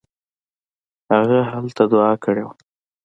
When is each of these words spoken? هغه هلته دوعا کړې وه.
هغه 1.13 1.39
هلته 1.51 1.83
دوعا 1.91 2.13
کړې 2.23 2.43
وه. 2.45 2.53